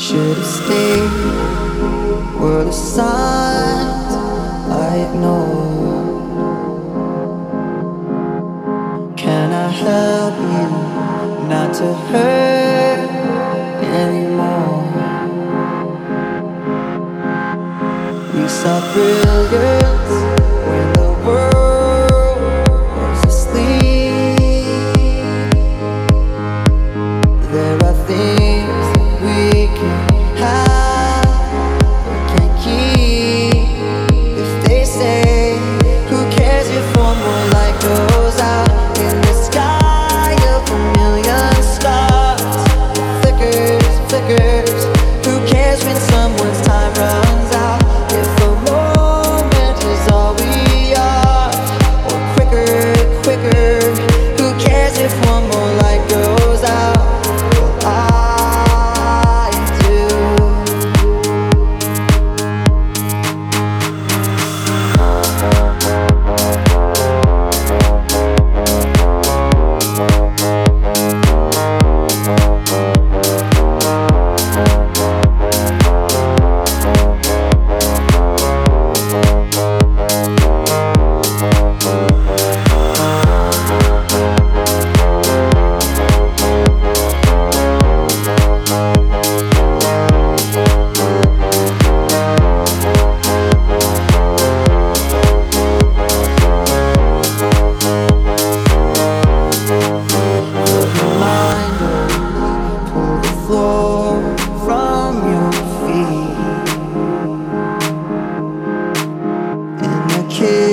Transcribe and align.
Should 0.00 0.38
have 0.38 0.46
stayed. 0.46 1.10
Were 2.40 2.64
the 2.64 2.72
signs 2.72 4.14
I 4.72 4.96
ignored? 5.06 6.16
Can 9.18 9.52
I 9.52 9.68
help 9.68 10.36
you 10.54 10.68
not 11.50 11.74
to 11.74 11.92
hurt 12.08 13.10
anymore? 13.84 14.86
We 18.34 18.48
saw 18.48 18.80
brilliance 18.94 19.99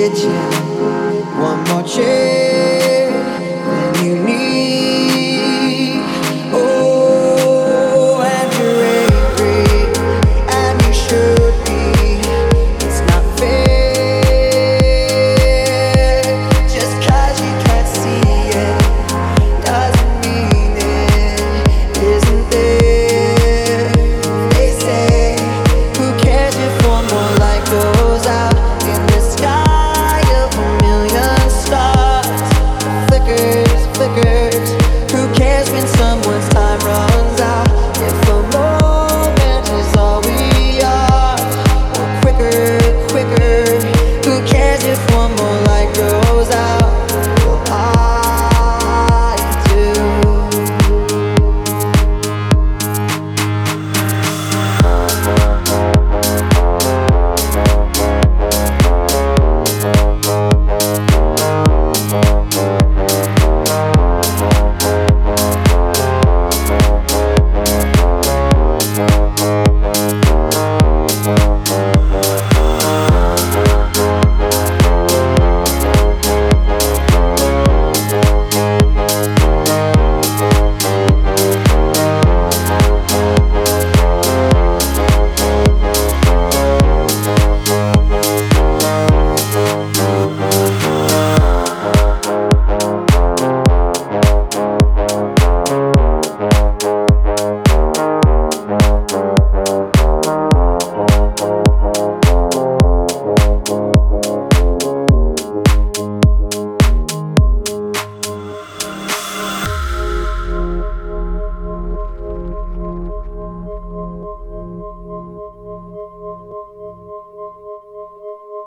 Yeah. 0.08 0.47